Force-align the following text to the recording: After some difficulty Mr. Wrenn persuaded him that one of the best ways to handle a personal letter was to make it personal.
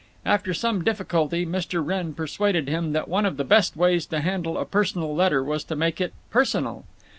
After 0.25 0.51
some 0.51 0.83
difficulty 0.83 1.45
Mr. 1.45 1.85
Wrenn 1.85 2.15
persuaded 2.15 2.67
him 2.67 2.91
that 2.93 3.07
one 3.07 3.23
of 3.23 3.37
the 3.37 3.43
best 3.43 3.77
ways 3.77 4.07
to 4.07 4.21
handle 4.21 4.57
a 4.57 4.65
personal 4.65 5.13
letter 5.13 5.43
was 5.43 5.63
to 5.65 5.75
make 5.75 6.01
it 6.01 6.13
personal. 6.31 6.85